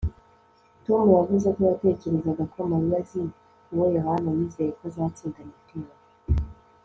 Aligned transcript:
tom 0.85 1.03
yavuze 1.19 1.47
ko 1.55 1.59
yatekerezaga 1.69 2.43
ko 2.53 2.59
mariya 2.71 2.97
azi 3.01 3.21
uwo 3.73 3.85
yohana 3.95 4.29
yizeye 4.37 4.71
ko 4.77 4.83
azatsinda 4.89 5.39
amatora 5.45 5.93